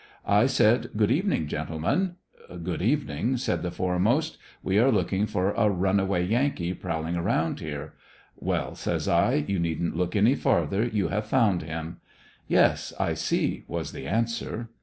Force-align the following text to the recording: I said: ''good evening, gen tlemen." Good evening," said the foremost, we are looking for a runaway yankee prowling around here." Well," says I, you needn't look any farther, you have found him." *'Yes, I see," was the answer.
I 0.25 0.47
said: 0.47 0.89
''good 0.97 1.11
evening, 1.11 1.45
gen 1.45 1.67
tlemen." 1.67 2.15
Good 2.63 2.81
evening," 2.81 3.37
said 3.37 3.61
the 3.61 3.69
foremost, 3.69 4.39
we 4.63 4.79
are 4.79 4.91
looking 4.91 5.27
for 5.27 5.51
a 5.51 5.69
runaway 5.69 6.25
yankee 6.25 6.73
prowling 6.73 7.15
around 7.15 7.59
here." 7.59 7.93
Well," 8.35 8.73
says 8.73 9.07
I, 9.07 9.45
you 9.47 9.59
needn't 9.59 9.95
look 9.95 10.15
any 10.15 10.33
farther, 10.33 10.83
you 10.83 11.09
have 11.09 11.27
found 11.27 11.61
him." 11.61 11.97
*'Yes, 12.47 12.93
I 12.99 13.13
see," 13.13 13.63
was 13.67 13.91
the 13.91 14.07
answer. 14.07 14.69